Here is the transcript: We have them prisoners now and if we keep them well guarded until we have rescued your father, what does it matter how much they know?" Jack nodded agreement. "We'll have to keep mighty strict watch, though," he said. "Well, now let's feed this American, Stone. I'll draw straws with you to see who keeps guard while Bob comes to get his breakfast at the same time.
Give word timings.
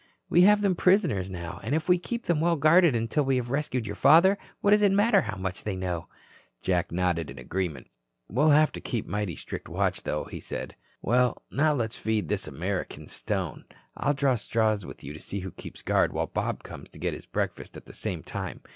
We 0.29 0.41
have 0.41 0.61
them 0.61 0.73
prisoners 0.73 1.29
now 1.29 1.59
and 1.61 1.75
if 1.75 1.87
we 1.87 1.99
keep 1.99 2.25
them 2.25 2.41
well 2.41 2.55
guarded 2.55 2.95
until 2.95 3.23
we 3.23 3.35
have 3.35 3.51
rescued 3.51 3.85
your 3.85 3.95
father, 3.95 4.35
what 4.59 4.71
does 4.71 4.81
it 4.81 4.91
matter 4.91 5.21
how 5.21 5.37
much 5.37 5.63
they 5.63 5.75
know?" 5.75 6.07
Jack 6.63 6.91
nodded 6.91 7.29
agreement. 7.37 7.85
"We'll 8.27 8.49
have 8.49 8.71
to 8.71 8.81
keep 8.81 9.05
mighty 9.05 9.35
strict 9.35 9.69
watch, 9.69 10.01
though," 10.01 10.23
he 10.23 10.39
said. 10.39 10.75
"Well, 11.03 11.43
now 11.51 11.75
let's 11.75 11.99
feed 11.99 12.29
this 12.29 12.47
American, 12.47 13.07
Stone. 13.09 13.65
I'll 13.95 14.15
draw 14.15 14.33
straws 14.33 14.87
with 14.87 15.03
you 15.03 15.13
to 15.13 15.19
see 15.21 15.41
who 15.41 15.51
keeps 15.51 15.83
guard 15.83 16.13
while 16.13 16.25
Bob 16.25 16.63
comes 16.63 16.89
to 16.89 16.97
get 16.99 17.13
his 17.13 17.27
breakfast 17.27 17.77
at 17.77 17.85
the 17.85 17.93
same 17.93 18.23
time. 18.23 18.61